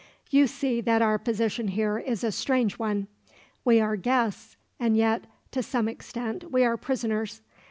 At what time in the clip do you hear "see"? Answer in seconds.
0.47-0.81